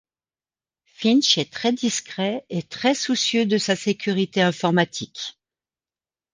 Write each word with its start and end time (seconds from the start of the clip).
Finch 0.87 1.37
est 1.37 1.53
très 1.53 1.73
discret 1.73 2.43
et 2.49 2.63
très 2.63 2.95
soucieux 2.95 3.45
de 3.45 3.59
sa 3.59 3.75
sécurité 3.75 4.41
informatique. 4.41 5.37